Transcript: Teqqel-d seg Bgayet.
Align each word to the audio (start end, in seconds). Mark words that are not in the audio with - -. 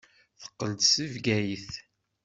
Teqqel-d 0.41 0.81
seg 0.93 1.07
Bgayet. 1.13 1.71